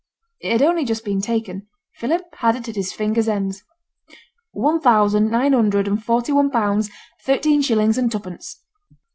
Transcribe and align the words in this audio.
It 0.39 0.49
had 0.51 0.61
only 0.63 0.83
just 0.83 1.05
been 1.05 1.21
taken; 1.21 1.67
Philip 1.97 2.23
had 2.37 2.55
it 2.55 2.67
at 2.67 2.75
his 2.75 2.91
fingers' 2.91 3.27
ends. 3.27 3.63
'One 4.51 4.79
thousand 4.81 5.29
nine 5.29 5.53
hundred 5.53 5.87
and 5.87 6.03
forty 6.03 6.31
one 6.31 6.49
pounds, 6.49 6.89
thirteen 7.21 7.61
shillings 7.61 7.99
and 7.99 8.09
twopence.' 8.09 8.63